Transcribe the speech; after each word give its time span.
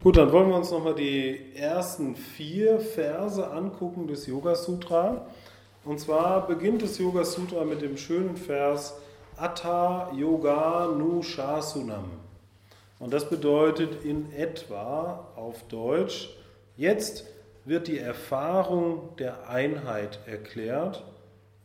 Gut, 0.00 0.16
dann 0.16 0.30
wollen 0.30 0.48
wir 0.48 0.54
uns 0.54 0.70
nochmal 0.70 0.94
die 0.94 1.56
ersten 1.56 2.14
vier 2.14 2.78
Verse 2.78 3.44
angucken 3.50 4.06
des 4.06 4.28
Yoga 4.28 4.54
Sutra. 4.54 5.26
Und 5.84 5.98
zwar 5.98 6.46
beginnt 6.46 6.82
das 6.82 6.98
Yoga 6.98 7.24
Sutra 7.24 7.64
mit 7.64 7.82
dem 7.82 7.96
schönen 7.96 8.36
Vers 8.36 8.94
Atta 9.36 10.12
Yoga 10.14 10.94
Nu 10.96 11.20
Shasunam. 11.24 12.10
Und 13.00 13.12
das 13.12 13.28
bedeutet 13.28 14.04
in 14.04 14.32
etwa 14.32 15.32
auf 15.34 15.66
Deutsch, 15.66 16.30
jetzt 16.76 17.24
wird 17.64 17.88
die 17.88 17.98
Erfahrung 17.98 19.16
der 19.16 19.48
Einheit 19.48 20.20
erklärt 20.26 21.02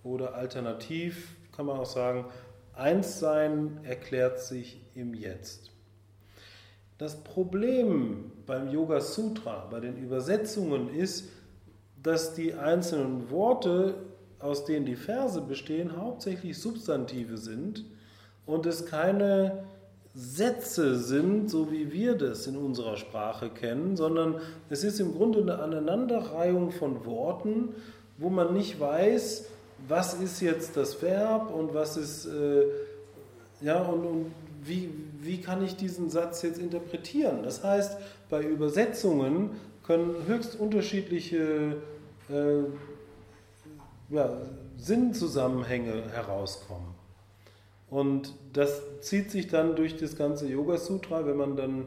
oder 0.03 0.33
alternativ 0.33 1.35
kann 1.55 1.67
man 1.67 1.77
auch 1.77 1.85
sagen, 1.85 2.25
Einssein 2.73 3.81
erklärt 3.83 4.39
sich 4.39 4.81
im 4.95 5.13
Jetzt. 5.13 5.69
Das 6.97 7.15
Problem 7.23 8.31
beim 8.45 8.71
Yoga 8.71 9.01
Sutra, 9.01 9.67
bei 9.69 9.79
den 9.79 9.97
Übersetzungen 9.97 10.93
ist, 10.93 11.29
dass 12.01 12.33
die 12.33 12.53
einzelnen 12.53 13.31
Worte, 13.31 13.95
aus 14.39 14.65
denen 14.65 14.85
die 14.85 14.95
Verse 14.95 15.41
bestehen, 15.41 15.97
hauptsächlich 15.97 16.57
Substantive 16.59 17.37
sind 17.37 17.85
und 18.45 18.65
es 18.65 18.85
keine 18.85 19.63
Sätze 20.13 20.95
sind, 20.99 21.49
so 21.49 21.71
wie 21.71 21.91
wir 21.91 22.15
das 22.15 22.45
in 22.45 22.57
unserer 22.57 22.97
Sprache 22.97 23.49
kennen, 23.49 23.97
sondern 23.97 24.39
es 24.69 24.83
ist 24.83 24.99
im 24.99 25.15
Grunde 25.15 25.41
eine 25.41 25.57
Aneinanderreihung 25.57 26.71
von 26.71 27.05
Worten, 27.05 27.69
wo 28.19 28.29
man 28.29 28.53
nicht 28.53 28.79
weiß, 28.79 29.45
was 29.87 30.13
ist 30.13 30.39
jetzt 30.41 30.77
das 30.77 31.01
Verb 31.01 31.51
und 31.51 31.73
was 31.73 31.97
ist, 31.97 32.27
äh, 32.27 32.65
ja, 33.61 33.81
und, 33.81 34.05
und 34.05 34.31
wie, 34.65 34.89
wie 35.21 35.41
kann 35.41 35.63
ich 35.63 35.75
diesen 35.75 36.09
Satz 36.09 36.41
jetzt 36.41 36.59
interpretieren? 36.59 37.43
Das 37.43 37.63
heißt, 37.63 37.97
bei 38.29 38.41
Übersetzungen 38.41 39.51
können 39.83 40.15
höchst 40.27 40.59
unterschiedliche 40.59 41.77
äh, 42.29 42.63
ja, 44.09 44.37
Sinnzusammenhänge 44.77 46.03
herauskommen. 46.11 46.93
Und 47.89 48.33
das 48.53 48.81
zieht 49.01 49.29
sich 49.29 49.47
dann 49.47 49.75
durch 49.75 49.97
das 49.97 50.15
ganze 50.15 50.47
Yoga 50.47 50.77
Sutra, 50.77 51.25
wenn 51.25 51.37
man 51.37 51.55
dann 51.55 51.81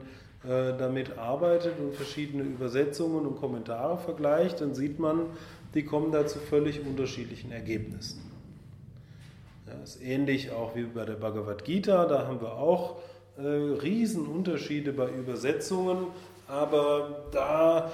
äh, 0.45 0.77
damit 0.79 1.19
arbeitet 1.19 1.81
und 1.81 1.95
verschiedene 1.95 2.45
Übersetzungen 2.45 3.27
und 3.27 3.41
Kommentare 3.41 3.99
vergleicht, 3.99 4.61
dann 4.61 4.75
sieht 4.75 5.01
man, 5.01 5.27
die 5.75 5.85
kommen 5.85 6.13
da 6.13 6.27
zu 6.27 6.39
völlig 6.39 6.81
unterschiedlichen 6.87 7.51
Ergebnissen. 7.51 8.23
Ja, 9.67 9.83
ist 9.83 10.01
ähnlich 10.01 10.51
auch 10.53 10.77
wie 10.77 10.85
bei 10.85 11.05
der 11.05 11.15
Bhagavad 11.15 11.65
Gita, 11.65 12.07
da 12.07 12.27
haben 12.27 12.41
wir 12.41 12.53
auch 12.53 12.99
äh, 13.37 13.43
Riesenunterschiede 13.43 14.93
bei 14.93 15.09
Übersetzungen, 15.09 16.07
aber 16.47 17.27
da 17.33 17.91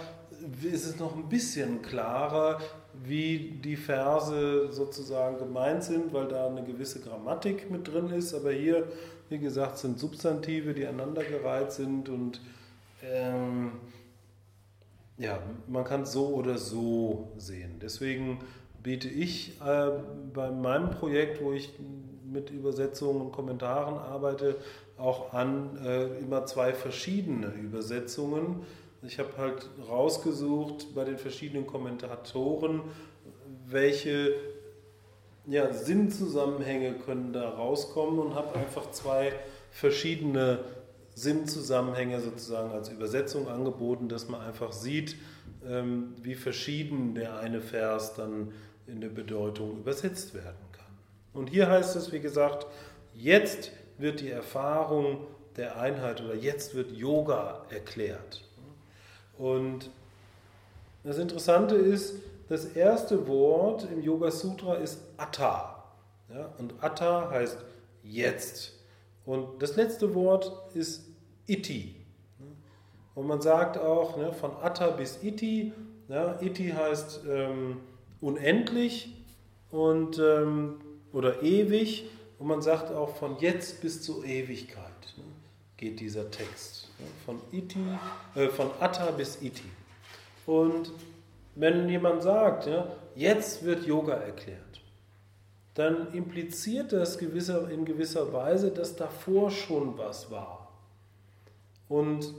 ist 0.62 0.87
es 0.87 0.98
noch 0.98 1.17
ein 1.17 1.29
bisschen 1.29 1.81
klarer, 1.81 2.61
wie 3.05 3.59
die 3.64 3.77
Verse 3.77 4.70
sozusagen 4.70 5.39
gemeint 5.39 5.84
sind, 5.84 6.12
weil 6.12 6.29
da 6.29 6.47
eine 6.47 6.62
gewisse 6.62 7.01
Grammatik 7.01 7.70
mit 7.70 7.89
drin 7.89 8.11
ist. 8.11 8.34
Aber 8.34 8.53
hier, 8.53 8.86
wie 9.31 9.39
gesagt, 9.39 9.79
sind 9.79 9.98
Substantive, 9.98 10.75
die 10.75 10.86
aneinandergereiht 10.86 11.73
sind 11.73 12.09
und 12.09 12.41
ähm, 13.03 13.73
ja, 15.19 15.39
man 15.69 15.84
kann 15.84 16.05
so 16.05 16.29
oder 16.29 16.59
so 16.59 17.33
sehen. 17.36 17.79
Deswegen 17.81 18.41
biete 18.83 19.08
ich 19.08 19.61
äh, 19.61 19.91
bei 20.34 20.50
meinem 20.50 20.91
Projekt, 20.91 21.42
wo 21.42 21.52
ich 21.52 21.70
mit 22.25 22.50
Übersetzungen 22.50 23.20
und 23.20 23.33
Kommentaren 23.33 23.94
arbeite, 23.98 24.56
auch 24.98 25.33
an 25.33 25.77
äh, 25.84 26.19
immer 26.19 26.47
zwei 26.47 26.72
verschiedene 26.72 27.48
Übersetzungen. 27.48 28.62
Ich 29.02 29.19
habe 29.19 29.30
halt 29.36 29.69
rausgesucht 29.89 30.94
bei 30.94 31.05
den 31.05 31.19
verschiedenen 31.19 31.66
Kommentatoren, 31.66 32.83
welche 33.66 34.34
ja, 35.46 35.72
Sinnzusammenhänge 35.72 36.95
können 36.95 37.33
da 37.33 37.48
rauskommen 37.48 38.18
und 38.20 38.34
habe 38.34 38.55
einfach 38.55 38.90
zwei 38.92 39.33
verschiedene 39.70 40.61
Sinnzusammenhänge 41.14 42.20
sozusagen 42.20 42.70
als 42.70 42.89
Übersetzung 42.89 43.48
angeboten, 43.48 44.08
dass 44.08 44.28
man 44.28 44.40
einfach 44.40 44.73
sieht, 44.73 45.17
ähm, 45.67 46.14
wie 46.23 46.34
verschieden 46.34 47.14
der 47.14 47.39
eine 47.39 47.61
Vers 47.61 48.14
dann 48.14 48.52
in 48.92 49.01
der 49.01 49.08
Bedeutung 49.08 49.79
übersetzt 49.79 50.35
werden 50.35 50.64
kann. 50.73 50.85
Und 51.33 51.48
hier 51.48 51.69
heißt 51.69 51.97
es, 51.97 52.13
wie 52.13 52.20
gesagt, 52.20 52.67
jetzt 53.14 53.73
wird 53.98 54.20
die 54.20 54.30
Erfahrung 54.30 55.27
der 55.57 55.79
Einheit 55.79 56.20
oder 56.20 56.35
jetzt 56.35 56.75
wird 56.75 56.92
Yoga 56.92 57.64
erklärt. 57.70 58.45
Und 59.39 59.91
das 61.05 61.19
Interessante 61.19 61.75
ist, 61.75 62.17
das 62.48 62.67
erste 62.67 63.27
Wort 63.27 63.89
im 63.91 64.02
Yoga 64.02 64.31
Sutra 64.31 64.75
ist 64.75 65.01
Atta. 65.17 65.85
Ja, 66.29 66.52
und 66.58 66.75
Atta 66.83 67.31
heißt 67.31 67.58
jetzt. 68.02 68.75
Und 69.25 69.63
das 69.63 69.77
letzte 69.77 70.14
Wort 70.14 70.52
ist 70.75 71.07
Iti. 71.47 71.97
Und 73.14 73.27
man 73.27 73.41
sagt 73.41 73.79
auch 73.79 74.17
ne, 74.17 74.33
von 74.33 74.57
Atta 74.63 74.91
bis 74.91 75.23
Iti. 75.23 75.73
Ja, 76.08 76.41
Iti 76.41 76.70
heißt 76.70 77.20
ähm, 77.29 77.81
unendlich 78.22 79.12
und, 79.70 80.18
ähm, 80.18 80.77
oder 81.12 81.42
ewig. 81.42 82.08
Und 82.38 82.46
man 82.46 82.62
sagt 82.62 82.90
auch 82.92 83.16
von 83.16 83.36
jetzt 83.38 83.83
bis 83.83 84.00
zur 84.02 84.24
Ewigkeit 84.24 85.14
ne, 85.16 85.24
geht 85.77 86.00
dieser 86.00 86.30
Text. 86.30 86.88
Ne, 86.98 87.06
von, 87.27 87.40
Iti, 87.52 87.78
äh, 88.34 88.48
von 88.48 88.70
Atta 88.80 89.10
bis 89.10 89.42
Iti. 89.42 89.68
Und 90.46 90.90
wenn 91.55 91.88
jemand 91.88 92.22
sagt, 92.22 92.66
ja, 92.66 92.86
jetzt 93.14 93.64
wird 93.64 93.84
Yoga 93.84 94.14
erklärt, 94.14 94.80
dann 95.74 96.12
impliziert 96.12 96.92
das 96.92 97.18
gewisser, 97.18 97.70
in 97.70 97.84
gewisser 97.84 98.33
Weise, 98.33 98.70
dass 98.70 98.96
davor 98.96 99.50
schon 99.50 99.96
was 99.98 100.30
war. 100.30 100.68
Und 101.89 102.33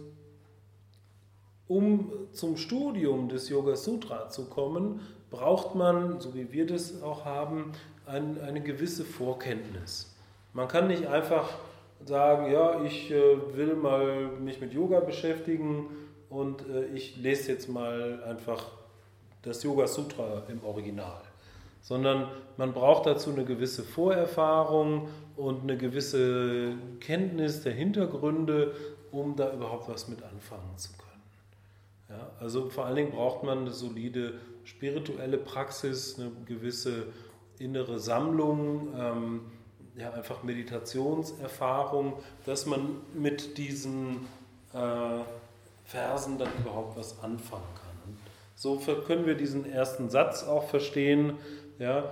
um 1.68 2.12
zum 2.32 2.58
Studium 2.58 3.30
des 3.30 3.50
Yoga 3.50 3.76
Sutra 3.76 4.30
zu 4.30 4.46
kommen, 4.46 5.02
braucht 5.34 5.74
man, 5.74 6.20
so 6.20 6.36
wie 6.36 6.52
wir 6.52 6.68
das 6.68 7.02
auch 7.02 7.26
haben, 7.26 7.72
ein, 8.06 8.40
eine 8.42 8.62
gewisse 8.62 9.04
Vorkenntnis. 9.04 10.16
Man 10.54 10.68
kann 10.68 10.88
nicht 10.88 11.08
einfach 11.08 11.50
sagen, 12.06 12.52
ja, 12.52 12.84
ich 12.84 13.10
äh, 13.10 13.58
will 13.58 13.76
mal 13.76 14.28
mich 14.40 14.62
mit 14.62 14.74
Yoga 14.74 15.00
beschäftigen 15.00 15.88
und 16.30 16.62
äh, 16.70 16.86
ich 16.94 17.18
lese 17.18 17.52
jetzt 17.52 17.68
mal 17.68 18.24
einfach 18.28 18.64
das 19.42 19.64
Yoga 19.64 19.88
Sutra 19.88 20.44
im 20.50 20.64
Original, 20.64 21.22
sondern 21.82 22.28
man 22.58 22.72
braucht 22.72 23.08
dazu 23.08 23.32
eine 23.32 23.44
gewisse 23.44 23.82
Vorerfahrung 23.82 25.10
und 25.36 25.64
eine 25.64 25.78
gewisse 25.78 26.74
Kenntnis 27.00 27.64
der 27.64 27.74
Hintergründe, 27.74 28.76
um 29.12 29.36
da 29.36 29.52
überhaupt 29.52 29.90
was 29.90 30.08
mit 30.08 30.22
anfangen 30.22 30.78
zu 30.78 30.90
können. 30.94 31.13
Ja, 32.14 32.30
also 32.40 32.70
vor 32.70 32.86
allen 32.86 32.96
Dingen 32.96 33.12
braucht 33.12 33.44
man 33.44 33.60
eine 33.60 33.72
solide 33.72 34.36
spirituelle 34.64 35.38
Praxis, 35.40 36.20
eine 36.20 36.32
gewisse 36.46 37.08
innere 37.58 38.00
Sammlung, 38.00 38.94
ähm, 38.96 39.42
ja, 39.96 40.12
einfach 40.12 40.44
Meditationserfahrung, 40.44 42.14
dass 42.46 42.66
man 42.66 42.98
mit 43.14 43.58
diesen 43.58 44.28
äh, 44.74 45.22
Versen 45.86 46.38
dann 46.38 46.50
überhaupt 46.60 46.98
was 46.98 47.20
anfangen 47.24 47.64
kann. 47.76 48.18
So 48.56 48.78
können 48.78 49.26
wir 49.26 49.36
diesen 49.36 49.70
ersten 49.70 50.10
Satz 50.10 50.44
auch 50.44 50.70
verstehen. 50.70 51.38
Ja, 51.80 52.12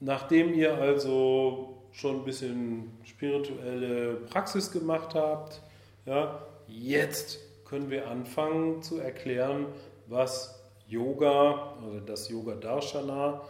nachdem 0.00 0.52
ihr 0.54 0.74
also 0.74 1.82
schon 1.92 2.16
ein 2.16 2.24
bisschen 2.24 2.92
spirituelle 3.04 4.16
Praxis 4.28 4.70
gemacht 4.70 5.14
habt, 5.14 5.62
ja, 6.06 6.42
jetzt 6.68 7.38
können 7.74 7.90
wir 7.90 8.08
anfangen 8.08 8.82
zu 8.82 9.00
erklären, 9.00 9.66
was 10.06 10.62
Yoga 10.86 11.74
oder 11.84 12.00
das 12.06 12.28
Yoga 12.28 12.54
Darshana 12.54 13.40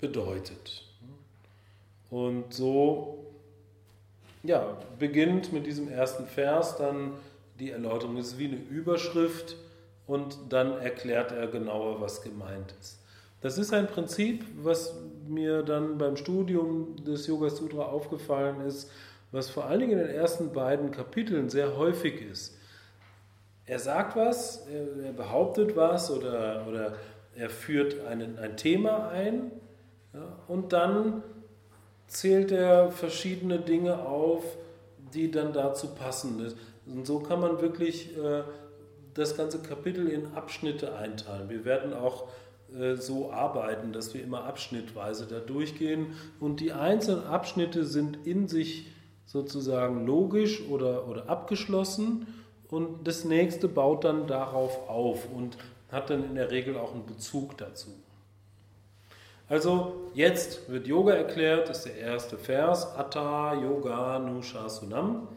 bedeutet. 0.00 0.86
Und 2.08 2.54
so 2.54 3.26
ja, 4.42 4.78
beginnt 4.98 5.52
mit 5.52 5.66
diesem 5.66 5.90
ersten 5.90 6.24
Vers 6.24 6.78
dann 6.78 7.12
die 7.60 7.72
Erläuterung. 7.72 8.16
Es 8.16 8.28
ist 8.28 8.38
wie 8.38 8.46
eine 8.46 8.56
Überschrift 8.56 9.56
und 10.06 10.38
dann 10.48 10.78
erklärt 10.78 11.30
er 11.32 11.46
genauer, 11.46 12.00
was 12.00 12.22
gemeint 12.22 12.74
ist. 12.80 13.00
Das 13.42 13.58
ist 13.58 13.74
ein 13.74 13.86
Prinzip, 13.86 14.46
was 14.62 14.94
mir 15.28 15.62
dann 15.62 15.98
beim 15.98 16.16
Studium 16.16 16.96
des 17.04 17.26
Yoga 17.26 17.50
Sutra 17.50 17.82
aufgefallen 17.82 18.62
ist, 18.62 18.90
was 19.30 19.50
vor 19.50 19.66
allen 19.66 19.80
Dingen 19.80 19.98
in 19.98 20.06
den 20.06 20.16
ersten 20.16 20.54
beiden 20.54 20.90
Kapiteln 20.90 21.50
sehr 21.50 21.76
häufig 21.76 22.22
ist 22.22 22.56
er 23.66 23.78
sagt 23.78 24.16
was, 24.16 24.66
er, 24.66 25.12
behauptet 25.12 25.76
was 25.76 26.10
oder, 26.10 26.66
oder 26.68 26.94
er 27.36 27.50
führt 27.50 28.04
einen, 28.06 28.38
ein 28.38 28.56
Thema 28.56 29.08
ein 29.08 29.52
ja, 30.12 30.38
und 30.48 30.72
dann 30.72 31.22
zählt 32.06 32.52
er 32.52 32.90
verschiedene 32.90 33.58
Dinge 33.58 34.06
auf, 34.06 34.44
die 35.14 35.30
dann 35.30 35.52
dazu 35.52 35.88
passen. 35.88 36.52
Und 36.86 37.06
so 37.06 37.20
kann 37.20 37.40
man 37.40 37.60
wirklich 37.62 38.16
äh, 38.18 38.42
das 39.14 39.36
ganze 39.36 39.60
Kapitel 39.60 40.08
in 40.08 40.34
Abschnitte 40.34 40.94
einteilen. 40.94 41.48
Wir 41.48 41.64
werden 41.64 41.94
auch 41.94 42.28
äh, 42.78 42.96
so 42.96 43.32
arbeiten, 43.32 43.92
dass 43.92 44.12
wir 44.12 44.22
immer 44.22 44.44
abschnittweise 44.44 45.26
da 45.26 45.38
durchgehen 45.38 46.14
und 46.40 46.60
die 46.60 46.72
einzelnen 46.72 47.24
Abschnitte 47.24 47.84
sind 47.84 48.26
in 48.26 48.48
sich 48.48 48.86
sozusagen 49.24 50.04
logisch 50.04 50.62
oder, 50.68 51.08
oder 51.08 51.28
abgeschlossen 51.28 52.26
und 52.72 53.06
das 53.06 53.24
nächste 53.24 53.68
baut 53.68 54.04
dann 54.04 54.26
darauf 54.26 54.88
auf 54.88 55.30
und 55.30 55.58
hat 55.90 56.08
dann 56.08 56.24
in 56.24 56.34
der 56.36 56.50
Regel 56.50 56.78
auch 56.78 56.94
einen 56.94 57.04
Bezug 57.04 57.58
dazu. 57.58 57.90
Also 59.46 60.08
jetzt 60.14 60.70
wird 60.70 60.86
Yoga 60.86 61.12
erklärt, 61.12 61.68
ist 61.68 61.82
der 61.82 61.98
erste 61.98 62.38
Vers, 62.38 62.96
Atta 62.96 63.52
Yoga 63.60 64.18
Nushasunam. 64.18 65.28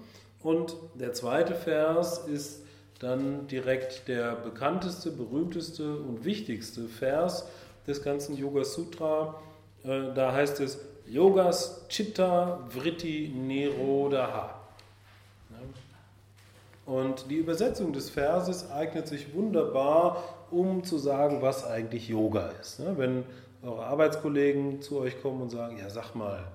Und 0.41 0.77
der 0.93 1.11
zweite 1.11 1.55
Vers 1.55 2.19
ist 2.19 2.63
dann 2.99 3.47
direkt 3.47 4.07
der 4.07 4.35
bekannteste, 4.35 5.11
berühmteste 5.11 5.97
und 5.97 6.23
wichtigste 6.23 6.87
Vers 6.87 7.49
des 7.85 8.01
ganzen 8.01 8.37
Yoga 8.37 8.63
Sutra. 8.63 9.41
Äh, 9.83 10.13
da 10.13 10.31
heißt 10.31 10.61
es 10.61 10.79
Yogas 11.05 11.85
Chitta 11.89 12.65
Vritti 12.69 13.33
Nirodha. 13.35 14.64
Und 16.85 17.31
die 17.31 17.37
Übersetzung 17.37 17.93
des 17.93 18.09
Verses 18.09 18.69
eignet 18.69 19.07
sich 19.07 19.33
wunderbar, 19.33 20.23
um 20.51 20.83
zu 20.83 20.97
sagen, 20.97 21.41
was 21.41 21.65
eigentlich 21.65 22.07
Yoga 22.07 22.51
ist. 22.61 22.79
Wenn 22.97 23.23
eure 23.63 23.85
Arbeitskollegen 23.85 24.81
zu 24.81 24.99
euch 24.99 25.19
kommen 25.21 25.41
und 25.41 25.49
sagen, 25.49 25.77
ja 25.79 25.89
sag 25.89 26.13
mal, 26.13 26.45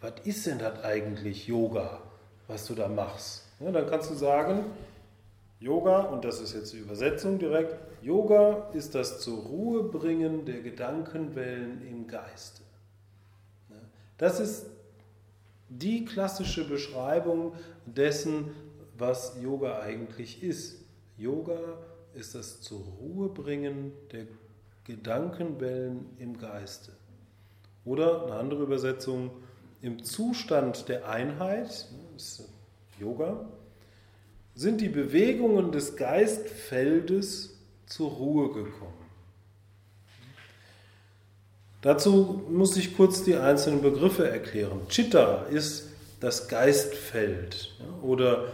was 0.00 0.12
ist 0.24 0.46
denn 0.46 0.58
das 0.58 0.82
eigentlich 0.82 1.46
Yoga, 1.46 2.00
was 2.48 2.66
du 2.66 2.74
da 2.74 2.88
machst? 2.88 3.44
Ja, 3.60 3.70
dann 3.70 3.86
kannst 3.86 4.10
du 4.10 4.14
sagen, 4.14 4.64
Yoga, 5.60 6.00
und 6.00 6.24
das 6.24 6.40
ist 6.40 6.54
jetzt 6.54 6.72
die 6.72 6.78
Übersetzung 6.78 7.38
direkt, 7.38 7.76
Yoga 8.02 8.68
ist 8.74 8.94
das 8.94 9.20
zur 9.20 9.38
Ruhe 9.38 9.84
bringen 9.84 10.44
der 10.44 10.60
Gedankenwellen 10.60 11.80
im 11.88 12.06
Geiste. 12.06 12.62
Das 14.18 14.40
ist 14.40 14.66
die 15.68 16.04
klassische 16.04 16.68
Beschreibung 16.68 17.54
dessen, 17.86 18.50
was 18.98 19.36
Yoga 19.42 19.80
eigentlich 19.80 20.42
ist. 20.42 20.82
Yoga 21.16 21.58
ist 22.14 22.34
das 22.34 22.60
zur 22.60 22.80
Ruhe 22.80 23.28
bringen 23.28 23.92
der 24.12 24.26
Gedankenwellen 24.84 26.06
im 26.18 26.38
Geiste. 26.38 26.92
Oder 27.84 28.24
eine 28.24 28.34
andere 28.34 28.62
Übersetzung, 28.62 29.30
im 29.82 30.02
Zustand 30.02 30.88
der 30.88 31.08
Einheit, 31.08 31.88
ist 32.16 32.48
Yoga, 32.98 33.46
sind 34.54 34.80
die 34.80 34.88
Bewegungen 34.88 35.70
des 35.70 35.96
Geistfeldes 35.96 37.58
zur 37.86 38.10
Ruhe 38.10 38.52
gekommen. 38.52 39.06
Dazu 41.82 42.42
muss 42.50 42.76
ich 42.76 42.96
kurz 42.96 43.22
die 43.22 43.36
einzelnen 43.36 43.82
Begriffe 43.82 44.28
erklären. 44.28 44.80
Chitta 44.88 45.42
ist 45.50 45.88
das 46.20 46.48
Geistfeld 46.48 47.76
oder 48.02 48.48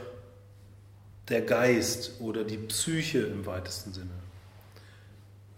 der 1.29 1.43
Geist 1.43 2.21
oder 2.21 2.45
die 2.45 2.59
Psyche 2.59 3.21
im 3.21 3.47
weitesten 3.47 3.93
Sinne. 3.93 4.11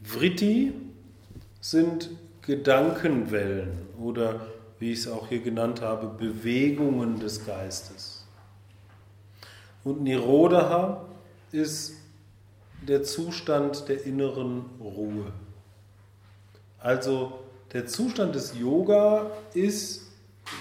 Vritti 0.03 0.73
sind 1.61 2.11
Gedankenwellen 2.43 3.87
oder, 3.99 4.47
wie 4.79 4.93
ich 4.93 5.01
es 5.01 5.09
auch 5.09 5.29
hier 5.29 5.41
genannt 5.41 5.81
habe, 5.81 6.09
Bewegungen 6.09 7.19
des 7.21 7.47
Geistes. 7.47 8.27
Und 9.83 10.03
Nirodha 10.03 11.05
ist 11.53 11.95
der 12.87 13.03
Zustand 13.03 13.89
der 13.89 14.05
inneren 14.05 14.67
Ruhe. 14.81 15.33
Also 16.79 17.41
der 17.73 17.87
Zustand 17.87 18.35
des 18.35 18.59
Yoga 18.59 19.31
ist, 19.55 20.03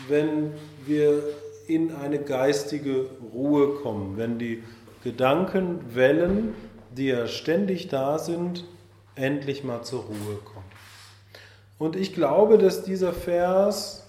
wenn 0.07 0.53
wir 0.85 1.21
in 1.67 1.93
eine 1.93 2.19
geistige 2.19 3.09
Ruhe 3.33 3.75
kommen, 3.81 4.17
wenn 4.17 4.39
die 4.39 4.63
Gedankenwellen, 5.03 6.55
die 6.91 7.07
ja 7.07 7.27
ständig 7.27 7.87
da 7.87 8.19
sind, 8.19 8.65
endlich 9.15 9.63
mal 9.63 9.83
zur 9.83 10.03
Ruhe 10.03 10.37
kommen. 10.43 10.65
Und 11.77 11.95
ich 11.95 12.13
glaube, 12.13 12.57
dass 12.57 12.83
dieser 12.83 13.13
Vers 13.13 14.05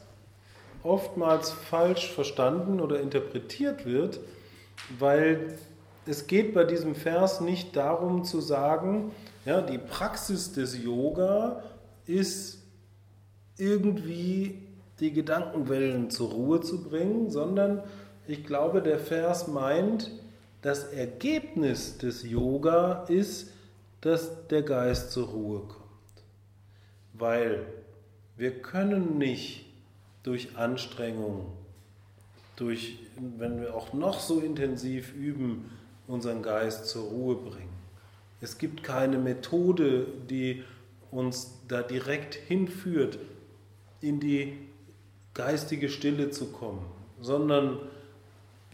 oftmals 0.83 1.51
falsch 1.51 2.13
verstanden 2.13 2.81
oder 2.81 3.01
interpretiert 3.01 3.87
wird, 3.87 4.21
weil 4.99 5.59
es 6.07 6.27
geht 6.27 6.55
bei 6.55 6.65
diesem 6.65 6.95
Vers 6.95 7.41
nicht 7.41 7.75
darum 7.75 8.25
zu 8.25 8.41
sagen, 8.41 9.13
ja, 9.47 9.63
die 9.63 9.79
Praxis 9.79 10.53
des 10.53 10.83
Yoga 10.83 11.63
ist 12.07 12.63
irgendwie 13.57 14.63
die 15.01 15.13
Gedankenwellen 15.13 16.11
zur 16.11 16.31
Ruhe 16.31 16.61
zu 16.61 16.85
bringen, 16.85 17.31
sondern 17.31 17.83
ich 18.27 18.45
glaube, 18.45 18.83
der 18.83 18.99
Vers 18.99 19.49
meint, 19.49 20.11
das 20.65 20.85
Ergebnis 20.85 21.99
des 21.99 22.23
Yoga 22.23 23.05
ist, 23.09 23.53
dass 24.01 24.47
der 24.49 24.63
Geist 24.63 25.13
zur 25.13 25.29
Ruhe 25.29 25.61
kommt. 25.61 26.25
Weil 27.13 27.67
wir 28.39 28.63
können 28.63 29.19
nicht 29.19 29.67
durch 30.23 30.57
Anstrengung, 30.57 31.53
durch, 32.57 32.99
wenn 33.37 33.61
wir 33.61 33.75
auch 33.75 33.93
noch 33.93 34.19
so 34.21 34.41
intensiv 34.41 35.13
üben, 35.13 35.71
unseren 36.07 36.43
Geist 36.43 36.87
zur 36.87 37.11
Ruhe 37.11 37.37
bringen. 37.37 37.77
Es 38.41 38.57
gibt 38.57 38.83
keine 38.83 39.19
Methode, 39.19 40.07
die 40.31 40.65
uns 41.11 41.61
da 41.69 41.83
direkt 41.83 42.37
hinführt, 42.37 43.19
in 44.01 44.19
die 44.19 44.57
geistige 45.35 45.91
Stille 45.91 46.31
zu 46.31 46.47
kommen, 46.53 46.87
sondern 47.21 47.81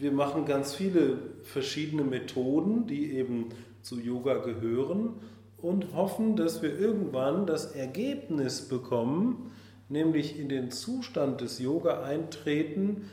wir 0.01 0.11
machen 0.11 0.45
ganz 0.45 0.73
viele 0.73 1.17
verschiedene 1.43 2.03
Methoden, 2.03 2.87
die 2.87 3.13
eben 3.13 3.49
zu 3.81 3.99
Yoga 3.99 4.35
gehören 4.39 5.13
und 5.57 5.93
hoffen, 5.93 6.35
dass 6.35 6.61
wir 6.61 6.77
irgendwann 6.77 7.45
das 7.45 7.75
Ergebnis 7.75 8.67
bekommen, 8.67 9.51
nämlich 9.89 10.39
in 10.39 10.49
den 10.49 10.71
Zustand 10.71 11.41
des 11.41 11.59
Yoga 11.59 12.03
eintreten, 12.03 13.09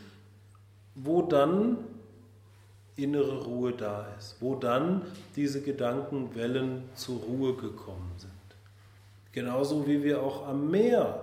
wo 0.94 1.23
dann 1.23 1.79
innere 2.96 3.44
Ruhe 3.44 3.73
da 3.73 4.06
ist, 4.19 4.37
wo 4.40 4.55
dann 4.55 5.02
diese 5.37 5.61
Gedankenwellen 5.62 6.82
zur 6.94 7.20
Ruhe 7.20 7.55
gekommen 7.55 8.12
sind. 8.16 8.33
Genauso 9.33 9.87
wie 9.87 10.02
wir 10.02 10.23
auch 10.23 10.47
am 10.49 10.71
Meer 10.71 11.23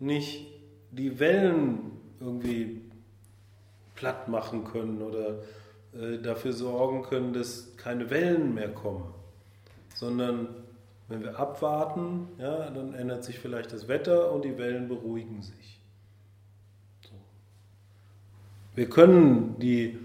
nicht 0.00 0.46
die 0.90 1.20
Wellen 1.20 1.92
irgendwie 2.18 2.81
platt 4.02 4.26
machen 4.26 4.64
können 4.64 5.00
oder 5.00 5.38
äh, 5.94 6.18
dafür 6.20 6.52
sorgen 6.52 7.04
können, 7.04 7.32
dass 7.32 7.76
keine 7.76 8.10
Wellen 8.10 8.52
mehr 8.52 8.68
kommen, 8.68 9.14
sondern 9.94 10.48
wenn 11.06 11.22
wir 11.22 11.38
abwarten, 11.38 12.26
ja, 12.36 12.68
dann 12.70 12.94
ändert 12.94 13.22
sich 13.22 13.38
vielleicht 13.38 13.72
das 13.72 13.86
Wetter 13.86 14.32
und 14.32 14.44
die 14.44 14.58
Wellen 14.58 14.88
beruhigen 14.88 15.40
sich. 15.40 15.78
So. 17.02 17.12
Wir 18.74 18.88
können 18.88 19.54
die 19.60 20.00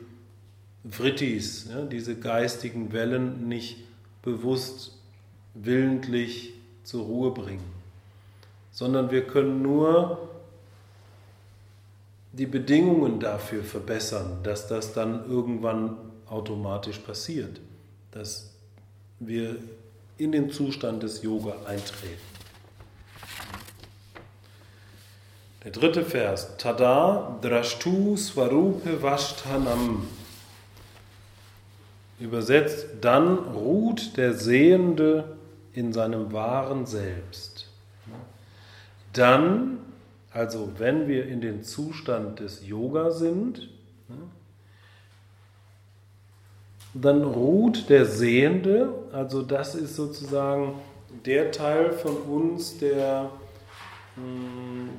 Frittis, 0.87 1.67
ja, 1.67 1.83
diese 1.83 2.19
geistigen 2.19 2.93
Wellen, 2.93 3.47
nicht 3.47 3.83
bewusst, 4.21 4.95
willentlich 5.55 6.53
zur 6.83 7.03
Ruhe 7.03 7.31
bringen, 7.31 7.73
sondern 8.69 9.09
wir 9.09 9.25
können 9.25 9.63
nur 9.63 10.26
die 12.37 12.45
Bedingungen 12.45 13.19
dafür 13.19 13.63
verbessern, 13.63 14.39
dass 14.43 14.67
das 14.67 14.93
dann 14.93 15.27
irgendwann 15.29 15.97
automatisch 16.27 16.99
passiert, 16.99 17.59
dass 18.11 18.51
wir 19.19 19.55
in 20.17 20.31
den 20.31 20.51
Zustand 20.51 21.03
des 21.03 21.23
Yoga 21.23 21.55
eintreten. 21.65 22.21
Der 25.63 25.71
dritte 25.71 26.05
Vers, 26.05 26.57
Tada 26.57 27.39
Drashtu 27.41 28.15
Swarupe 28.15 29.01
Vashtanam. 29.01 30.07
Übersetzt, 32.19 32.87
dann 33.01 33.37
ruht 33.37 34.15
der 34.17 34.33
Sehende 34.33 35.37
in 35.73 35.91
seinem 35.91 36.31
wahren 36.31 36.85
Selbst. 36.85 37.67
Dann 39.13 39.76
also 40.37 40.69
wenn 40.77 41.07
wir 41.07 41.27
in 41.27 41.41
den 41.41 41.63
Zustand 41.63 42.41
des 42.41 42.67
Yoga 42.67 43.09
sind, 43.09 43.69
dann 46.93 47.23
ruht 47.23 47.89
der 47.89 48.05
Sehende, 48.05 48.93
also 49.11 49.41
das 49.41 49.73
ist 49.73 49.95
sozusagen 49.95 50.75
der 51.25 51.51
Teil 51.51 51.91
von 51.91 52.17
uns, 52.17 52.77
der 52.77 53.31
hm, 54.13 54.89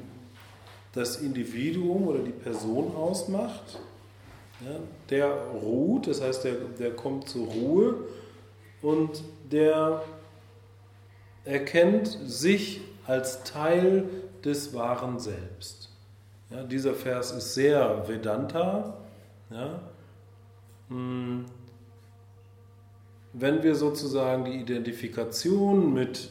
das 0.93 1.19
Individuum 1.19 2.09
oder 2.09 2.19
die 2.19 2.33
Person 2.33 2.97
ausmacht. 2.97 3.79
Der 5.09 5.33
ruht, 5.63 6.09
das 6.09 6.21
heißt, 6.21 6.43
der, 6.43 6.55
der 6.81 6.91
kommt 6.91 7.29
zur 7.29 7.47
Ruhe 7.47 7.95
und 8.83 9.23
der 9.53 10.03
erkennt 11.45 12.09
sich 12.27 12.81
als 13.07 13.45
Teil 13.45 14.09
des 14.45 14.75
wahren 14.75 15.19
Selbst. 15.19 15.91
Ja, 16.51 16.63
dieser 16.63 16.95
Vers 16.95 17.33
ist 17.33 17.55
sehr 17.55 18.09
Vedanta. 18.09 18.99
Ja. 19.51 19.81
Hm. 20.89 21.45
Wenn 23.35 23.63
wir 23.63 23.75
sozusagen 23.75 24.47
die 24.47 24.59
Identifikation 24.59 25.93
mit 25.93 26.31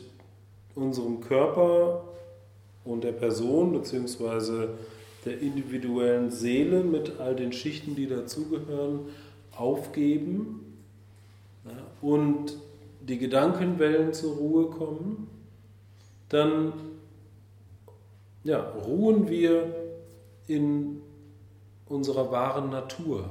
unserem 0.75 1.21
Körper 1.21 2.03
und 2.83 3.03
der 3.03 3.11
Person 3.11 3.73
bzw. 3.73 4.69
der 5.25 5.39
individuellen 5.39 6.31
Seele 6.31 6.83
mit 6.83 7.19
all 7.19 7.35
den 7.35 7.53
Schichten, 7.53 7.95
die 7.95 8.07
dazugehören, 8.07 9.01
aufgeben 9.55 10.83
ja, 11.65 11.71
und 12.01 12.57
die 13.01 13.17
Gedankenwellen 13.17 14.13
zur 14.13 14.35
Ruhe 14.35 14.69
kommen, 14.69 15.29
dann 16.29 16.73
ja, 18.47 18.61
ruhen 18.61 19.27
wir 19.27 19.75
in 20.47 21.01
unserer 21.85 22.31
wahren 22.31 22.69
Natur. 22.69 23.29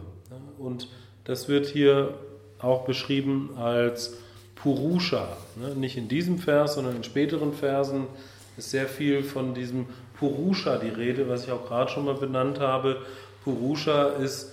Und 0.58 0.88
das 1.24 1.48
wird 1.48 1.66
hier 1.66 2.14
auch 2.58 2.84
beschrieben 2.84 3.50
als 3.56 4.18
Purusha. 4.54 5.28
Nicht 5.74 5.96
in 5.96 6.08
diesem 6.08 6.38
Vers, 6.38 6.74
sondern 6.74 6.96
in 6.96 7.04
späteren 7.04 7.54
Versen 7.54 8.06
ist 8.58 8.70
sehr 8.70 8.86
viel 8.86 9.22
von 9.22 9.54
diesem 9.54 9.86
Purusha 10.18 10.76
die 10.76 10.88
Rede, 10.88 11.28
was 11.28 11.44
ich 11.44 11.50
auch 11.50 11.66
gerade 11.66 11.90
schon 11.90 12.04
mal 12.04 12.14
benannt 12.14 12.60
habe. 12.60 12.98
Purusha 13.42 14.08
ist 14.08 14.52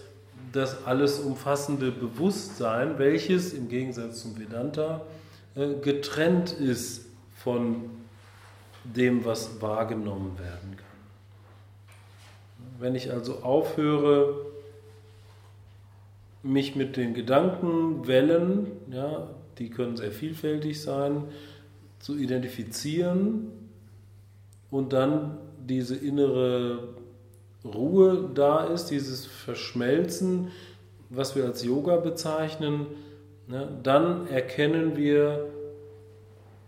das 0.54 0.86
alles 0.86 1.20
umfassende 1.20 1.92
Bewusstsein, 1.92 3.00
welches 3.00 3.54
im 3.54 3.68
Gegensatz 3.68 4.22
zum 4.22 4.40
Vedanta 4.40 5.02
äh, 5.56 5.74
getrennt 5.82 6.54
ist 6.54 7.06
von 7.36 7.90
dem, 8.84 9.26
was 9.26 9.62
wahrgenommen 9.62 10.38
werden 10.40 10.78
kann. 10.78 10.86
Wenn 12.80 12.96
ich 12.96 13.12
also 13.12 13.44
aufhöre, 13.44 14.46
mich 16.44 16.76
mit 16.76 16.98
den 16.98 17.14
Gedankenwellen, 17.14 18.68
ja, 18.92 19.30
die 19.58 19.70
können 19.70 19.96
sehr 19.96 20.12
vielfältig 20.12 20.82
sein, 20.82 21.24
zu 22.00 22.18
identifizieren 22.18 23.52
und 24.70 24.92
dann 24.92 25.38
diese 25.66 25.96
innere 25.96 26.90
Ruhe 27.64 28.30
da 28.34 28.66
ist, 28.66 28.88
dieses 28.88 29.26
Verschmelzen, 29.26 30.52
was 31.10 31.36
wir 31.36 31.46
als 31.46 31.64
Yoga 31.64 31.96
bezeichnen, 31.98 32.88
ne, 33.48 33.70
dann 33.84 34.28
erkennen 34.28 34.98
wir, 34.98 35.46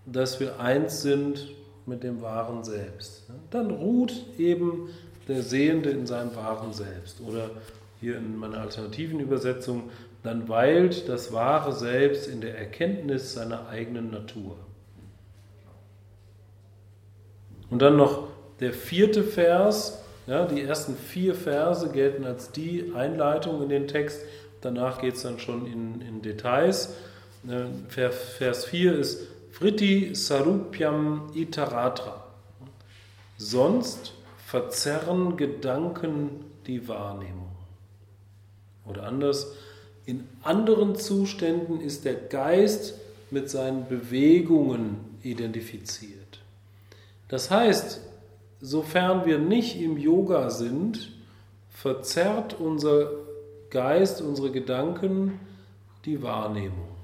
dass 0.05 0.39
wir 0.39 0.59
eins 0.61 1.01
sind 1.01 1.49
mit 1.85 2.03
dem 2.03 2.21
wahren 2.21 2.63
Selbst. 2.63 3.23
Dann 3.51 3.71
ruht 3.71 4.13
eben 4.37 4.89
der 5.27 5.41
Sehende 5.41 5.89
in 5.89 6.05
seinem 6.05 6.35
wahren 6.35 6.73
Selbst. 6.73 7.21
Oder 7.21 7.49
hier 7.99 8.17
in 8.17 8.37
meiner 8.37 8.59
alternativen 8.59 9.19
Übersetzung, 9.19 9.89
dann 10.23 10.49
weilt 10.49 11.07
das 11.07 11.31
wahre 11.31 11.73
Selbst 11.73 12.27
in 12.27 12.41
der 12.41 12.57
Erkenntnis 12.57 13.33
seiner 13.33 13.69
eigenen 13.69 14.11
Natur. 14.11 14.57
Und 17.69 17.81
dann 17.81 17.97
noch 17.97 18.27
der 18.59 18.73
vierte 18.73 19.23
Vers. 19.23 20.01
Ja, 20.27 20.45
die 20.45 20.61
ersten 20.61 20.95
vier 20.95 21.35
Verse 21.35 21.89
gelten 21.91 22.25
als 22.25 22.51
die 22.51 22.93
Einleitung 22.95 23.61
in 23.61 23.69
den 23.69 23.87
Text. 23.87 24.21
Danach 24.61 24.99
geht 24.99 25.15
es 25.15 25.21
dann 25.21 25.37
schon 25.37 25.67
in, 25.67 26.01
in 26.01 26.21
Details. 26.23 26.95
Äh, 27.47 27.65
Vers 27.89 28.65
4 28.65 28.97
ist 28.97 29.27
Fritti 29.57 30.13
Sarupyam 30.13 31.31
Itaratra. 31.33 32.25
Sonst 33.37 34.13
verzerren 34.45 35.37
Gedanken 35.37 36.43
die 36.67 36.89
Wahrnehmung. 36.89 37.55
Oder 38.85 39.03
anders, 39.03 39.53
in 40.05 40.27
anderen 40.43 40.97
Zuständen 40.97 41.79
ist 41.79 42.03
der 42.03 42.15
Geist 42.15 42.95
mit 43.31 43.49
seinen 43.49 43.87
Bewegungen 43.87 45.19
identifiziert. 45.23 46.41
Das 47.29 47.49
heißt, 47.49 48.01
sofern 48.59 49.25
wir 49.25 49.39
nicht 49.39 49.79
im 49.79 49.97
Yoga 49.97 50.49
sind, 50.49 51.13
verzerrt 51.69 52.59
unser 52.59 53.09
Geist, 53.69 54.21
unsere 54.21 54.51
Gedanken 54.51 55.39
die 56.03 56.21
Wahrnehmung. 56.21 56.94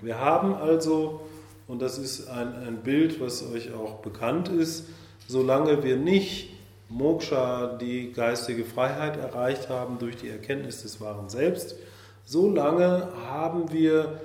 Wir 0.00 0.20
haben 0.20 0.54
also, 0.54 1.20
und 1.66 1.80
das 1.80 1.98
ist 1.98 2.28
ein, 2.28 2.54
ein 2.54 2.76
Bild, 2.82 3.20
was 3.20 3.42
euch 3.50 3.72
auch 3.72 3.96
bekannt 3.96 4.48
ist, 4.48 4.86
solange 5.26 5.82
wir 5.82 5.96
nicht 5.96 6.50
Moksha, 6.88 7.76
die 7.78 8.12
geistige 8.12 8.64
Freiheit 8.64 9.16
erreicht 9.16 9.68
haben 9.68 9.98
durch 9.98 10.16
die 10.16 10.28
Erkenntnis 10.28 10.82
des 10.82 11.00
wahren 11.00 11.28
Selbst, 11.28 11.76
solange 12.24 13.08
haben 13.28 13.72
wir 13.72 14.20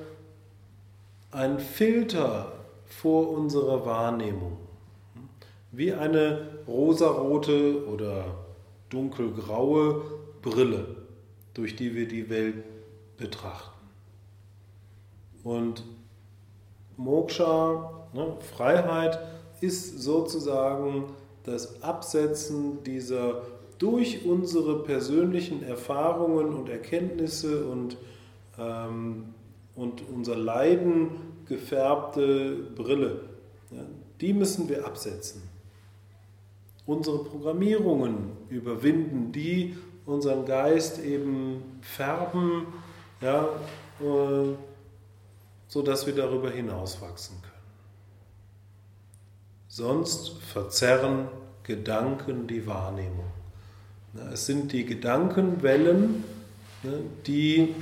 einen 1.31 1.59
Filter 1.59 2.51
vor 2.85 3.31
unserer 3.31 3.85
Wahrnehmung. 3.85 4.57
Wie 5.71 5.93
eine 5.93 6.49
rosarote 6.67 7.87
oder 7.87 8.25
dunkelgraue 8.89 10.01
Brille, 10.41 10.85
durch 11.53 11.75
die 11.75 11.95
wir 11.95 12.07
die 12.07 12.29
Welt 12.29 12.63
betrachten. 13.17 13.70
Und 15.43 15.83
Moksha, 16.97 18.07
ne, 18.13 18.35
Freiheit, 18.55 19.19
ist 19.61 20.01
sozusagen 20.01 21.05
das 21.43 21.81
Absetzen 21.83 22.83
dieser 22.83 23.41
durch 23.77 24.25
unsere 24.25 24.83
persönlichen 24.83 25.63
Erfahrungen 25.63 26.53
und 26.53 26.69
Erkenntnisse 26.69 27.65
und, 27.65 27.97
ähm, 28.59 29.33
und 29.75 30.03
unser 30.07 30.35
Leiden 30.37 31.09
gefärbte 31.47 32.57
Brille. 32.75 33.21
Ja, 33.71 33.81
die 34.19 34.33
müssen 34.33 34.69
wir 34.69 34.85
absetzen. 34.85 35.41
Unsere 36.85 37.23
Programmierungen 37.23 38.31
überwinden, 38.49 39.31
die 39.31 39.75
unseren 40.05 40.45
Geist 40.45 41.03
eben 41.03 41.63
färben, 41.81 42.67
ja, 43.19 43.49
äh, 43.99 44.53
sodass 45.71 46.05
wir 46.05 46.13
darüber 46.13 46.51
hinaus 46.51 46.99
wachsen 46.99 47.41
können. 47.41 47.53
Sonst 49.69 50.33
verzerren 50.41 51.29
Gedanken 51.63 52.45
die 52.45 52.67
Wahrnehmung. 52.67 53.31
Es 54.33 54.47
sind 54.47 54.73
die 54.73 54.85
Gedankenwellen, 54.85 56.25
ne, 56.83 56.99
die 57.25 57.73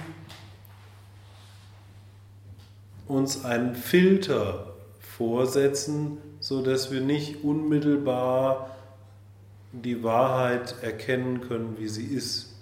uns 3.07 3.43
einen 3.43 3.73
Filter 3.73 4.75
vorsetzen, 4.99 6.19
sodass 6.39 6.91
wir 6.91 7.01
nicht 7.01 7.43
unmittelbar 7.43 8.77
die 9.71 10.03
Wahrheit 10.03 10.75
erkennen 10.83 11.41
können, 11.41 11.79
wie 11.79 11.87
sie 11.87 12.05
ist, 12.05 12.53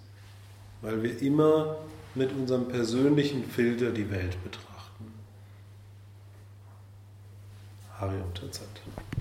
weil 0.81 1.03
wir 1.03 1.21
immer 1.21 1.79
mit 2.15 2.31
unserem 2.31 2.69
persönlichen 2.69 3.43
Filter 3.43 3.91
die 3.91 4.09
Welt 4.09 4.41
betrachten. 4.41 4.76
Hari 7.99 8.21
und 8.21 8.35
Tatsat. 8.35 8.67